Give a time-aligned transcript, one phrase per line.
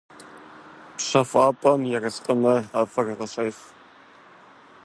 [0.95, 3.57] ПщэфӀапӀэм ерыскъымэ ӀэфӀыр къыщӀех…